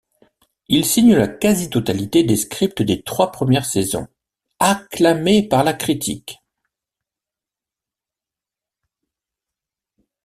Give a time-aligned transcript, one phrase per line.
[0.67, 4.07] Il signe la quasi-totalité des scripts des trois premières saisons,
[4.57, 6.39] acclamées par la critique.